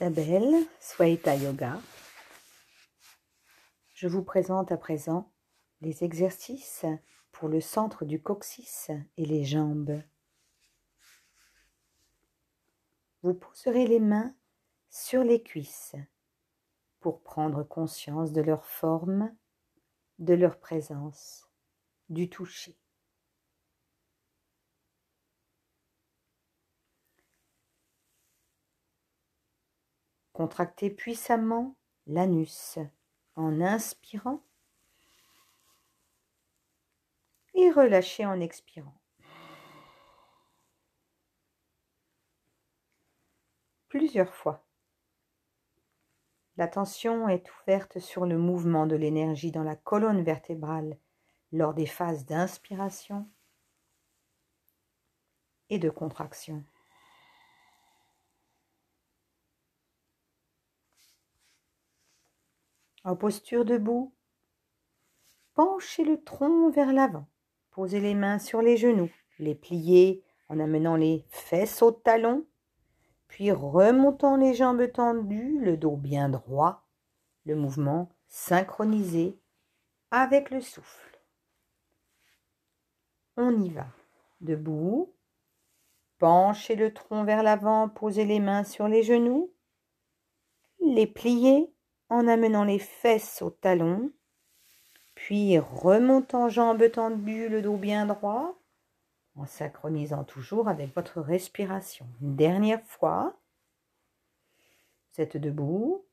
[0.00, 1.78] Isabelle, Swaita Yoga.
[3.92, 5.30] Je vous présente à présent
[5.82, 6.86] les exercices
[7.32, 10.00] pour le centre du coccyx et les jambes.
[13.22, 14.34] Vous poserez les mains
[14.88, 15.96] sur les cuisses
[17.00, 19.36] pour prendre conscience de leur forme,
[20.18, 21.46] de leur présence,
[22.08, 22.79] du toucher.
[30.40, 31.76] Contractez puissamment
[32.06, 32.78] l'anus
[33.36, 34.42] en inspirant
[37.52, 38.98] et relâchez en expirant.
[43.88, 44.64] Plusieurs fois.
[46.56, 50.96] L'attention est ouverte sur le mouvement de l'énergie dans la colonne vertébrale
[51.52, 53.28] lors des phases d'inspiration
[55.68, 56.64] et de contraction.
[63.02, 64.12] En posture debout,
[65.54, 67.26] penchez le tronc vers l'avant.
[67.70, 72.46] Posez les mains sur les genoux, les pliez en amenant les fesses au talon,
[73.28, 76.86] puis remontant les jambes tendues, le dos bien droit,
[77.46, 79.40] le mouvement synchronisé
[80.10, 81.20] avec le souffle.
[83.36, 83.86] On y va.
[84.40, 85.14] Debout,
[86.18, 89.52] penchez le tronc vers l'avant, posez les mains sur les genoux,
[90.80, 91.72] les pliez
[92.10, 94.10] en amenant les fesses au talon,
[95.14, 98.58] puis remontant jambes tendues, le dos bien droit,
[99.36, 102.06] en synchronisant toujours avec votre respiration.
[102.20, 103.36] Une dernière fois,
[105.12, 106.04] vous êtes debout,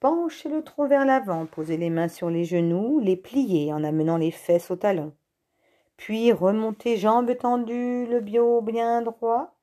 [0.00, 4.16] penchez le tronc vers l'avant, posez les mains sur les genoux, les pliez en amenant
[4.16, 5.14] les fesses au talon,
[5.96, 9.54] puis remontez jambes tendues, le bio bien droit,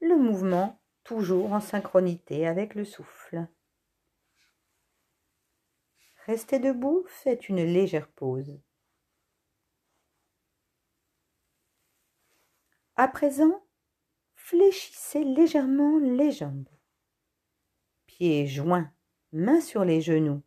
[0.00, 3.46] le mouvement toujours en synchronité avec le souffle.
[6.26, 8.60] Restez debout, faites une légère pause.
[12.94, 13.64] À présent,
[14.36, 16.68] fléchissez légèrement les jambes.
[18.06, 18.92] Pieds joints,
[19.32, 20.42] mains sur les genoux.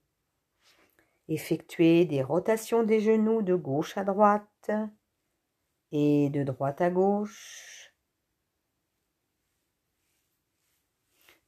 [1.28, 4.72] Effectuez des rotations des genoux de gauche à droite
[5.92, 7.94] et de droite à gauche.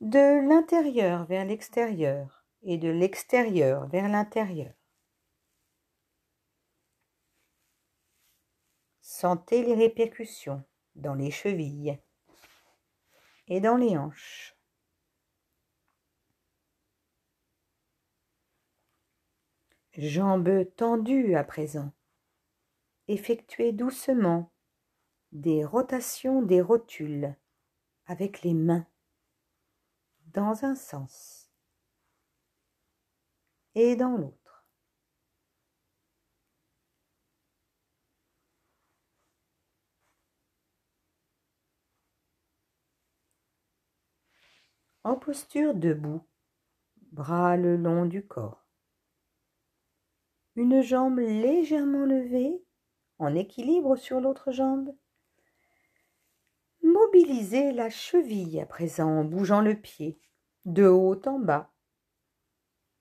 [0.02, 2.37] De l'intérieur vers l'extérieur
[2.68, 4.74] et de l'extérieur vers l'intérieur.
[9.00, 11.98] Sentez les répercussions dans les chevilles
[13.48, 14.54] et dans les hanches.
[19.94, 21.94] Jambes tendues à présent.
[23.08, 24.52] Effectuez doucement
[25.32, 27.34] des rotations des rotules
[28.08, 28.86] avec les mains
[30.34, 31.47] dans un sens
[33.80, 34.66] et dans l'autre.
[45.04, 46.24] En posture debout,
[47.12, 48.66] bras le long du corps.
[50.56, 52.66] Une jambe légèrement levée,
[53.20, 54.92] en équilibre sur l'autre jambe.
[56.82, 60.20] Mobilisez la cheville à présent en bougeant le pied,
[60.66, 61.72] de haut en bas,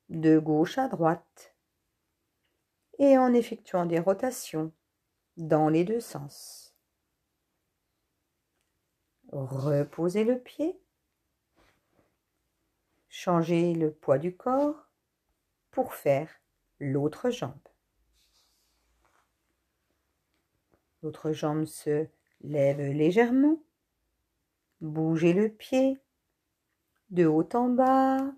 [0.09, 1.55] de gauche à droite
[2.99, 4.73] et en effectuant des rotations
[5.37, 6.75] dans les deux sens.
[9.33, 10.81] Reposez le pied.
[13.09, 14.89] Changez le poids du corps
[15.71, 16.31] pour faire
[16.79, 17.53] l'autre jambe.
[21.03, 22.07] L'autre jambe se
[22.41, 23.63] lève légèrement.
[24.81, 25.99] Bougez le pied
[27.11, 28.33] de haut en bas,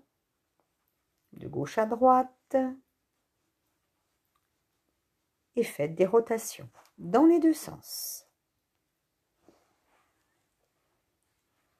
[1.33, 2.57] de gauche à droite
[5.55, 8.25] et faites des rotations dans les deux sens.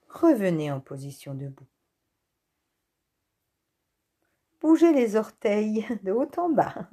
[0.09, 1.67] Revenez en position debout.
[4.59, 6.90] Bougez les orteils de haut en bas.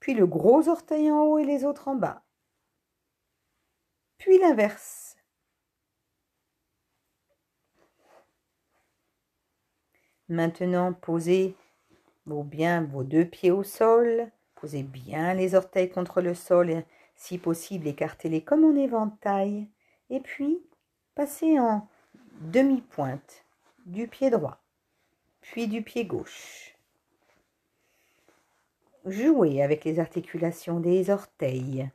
[0.00, 2.24] Puis le gros orteil en haut et les autres en bas.
[4.16, 5.07] Puis l'inverse.
[10.28, 11.54] Maintenant, posez
[12.26, 14.30] bien vos deux pieds au sol.
[14.54, 16.84] Posez bien les orteils contre le sol.
[17.16, 19.68] Si possible, écartez-les comme en éventail.
[20.10, 20.60] Et puis,
[21.14, 21.88] passez en
[22.40, 23.44] demi-pointe
[23.86, 24.58] du pied droit,
[25.40, 26.76] puis du pied gauche.
[29.06, 31.90] Jouez avec les articulations des orteils.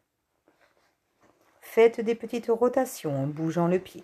[1.61, 4.03] Faites des petites rotations en bougeant le pied.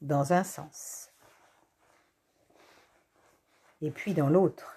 [0.00, 1.09] dans un sens.
[3.82, 4.76] Et puis dans l'autre.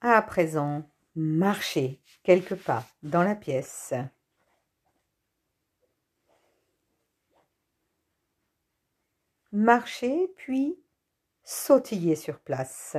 [0.00, 3.92] À présent, marchez quelques pas dans la pièce.
[9.52, 10.78] Marchez puis
[11.42, 12.96] sautillez sur place.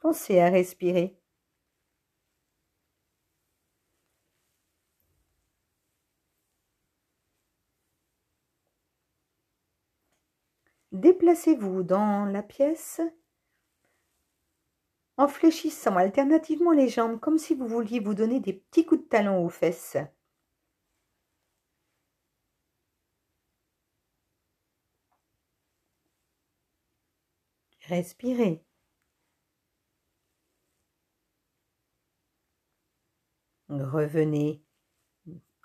[0.00, 1.16] Pensez à respirer.
[11.36, 13.02] Déplacez-vous dans la pièce
[15.18, 19.08] en fléchissant alternativement les jambes comme si vous vouliez vous donner des petits coups de
[19.08, 19.98] talon aux fesses.
[27.82, 28.64] Respirez.
[33.68, 34.62] Revenez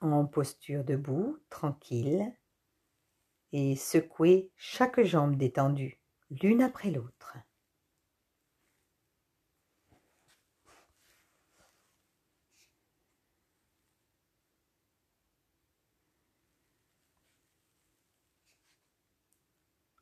[0.02, 2.34] en posture debout, tranquille,
[3.54, 6.00] et secouez chaque jambe détendue,
[6.30, 7.38] l'une après l'autre.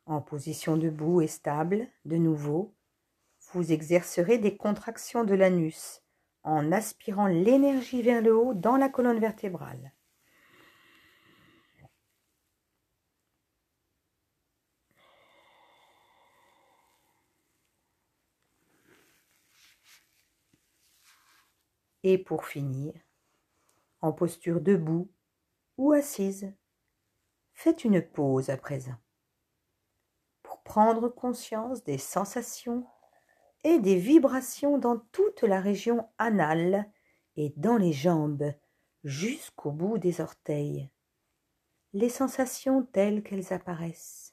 [0.06, 2.74] En position debout et stable, de nouveau,
[3.52, 6.02] vous exercerez des contractions de l'anus
[6.42, 9.92] en aspirant l'énergie vers le haut dans la colonne vertébrale.
[22.02, 22.94] Et pour finir,
[24.00, 25.10] en posture debout
[25.76, 26.52] ou assise,
[27.52, 28.96] faites une pause à présent
[30.42, 32.84] pour prendre conscience des sensations
[33.62, 36.90] et des vibrations dans toute la région anale
[37.36, 38.52] et dans les jambes
[39.04, 40.90] jusqu'au bout des orteils,
[41.92, 44.29] les sensations telles qu'elles apparaissent.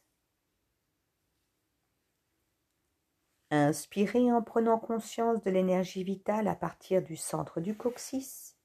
[3.49, 8.55] Inspirez en prenant conscience de l'énergie vitale à partir du centre du coccyx,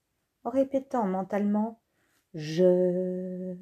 [0.44, 1.80] en répétant mentalement
[2.34, 3.56] je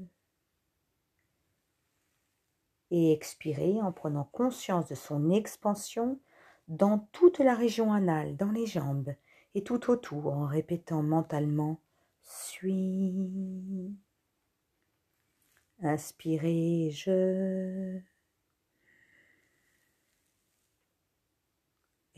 [2.91, 6.19] et expirez en prenant conscience de son expansion
[6.69, 9.15] dans toute la région anale, dans les jambes
[9.55, 11.81] et tout autour en répétant mentalement
[12.23, 13.95] suis.
[15.83, 18.01] Inspirez, je.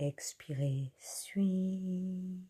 [0.05, 2.41] Expirez, suis.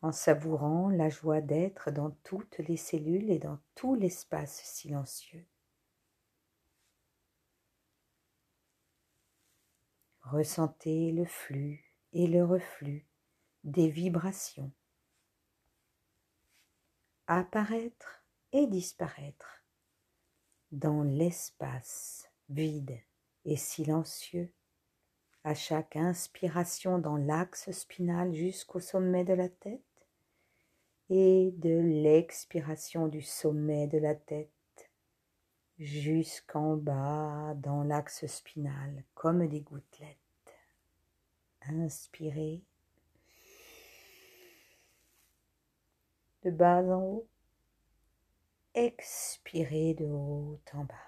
[0.00, 5.44] En savourant la joie d'être dans toutes les cellules et dans tout l'espace silencieux.
[10.22, 13.04] Ressentez le flux et le reflux
[13.64, 14.72] des vibrations
[17.26, 19.62] apparaître et disparaître
[20.72, 22.98] dans l'espace vide
[23.44, 24.50] et silencieux
[25.44, 29.80] à chaque inspiration dans l'axe spinal jusqu'au sommet de la tête
[31.10, 34.50] et de l'expiration du sommet de la tête
[35.78, 40.16] jusqu'en bas dans l'axe spinal comme des gouttelettes.
[41.62, 42.62] Inspirez
[46.44, 47.28] de bas en haut.
[48.74, 51.07] Expirez de haut en bas.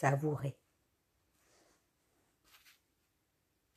[0.00, 0.54] Savourez.